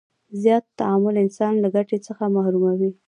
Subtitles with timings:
[0.41, 2.91] زیات تماعل انسان له ګټې څخه محروموي.